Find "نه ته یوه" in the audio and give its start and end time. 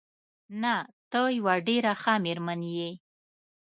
0.61-1.55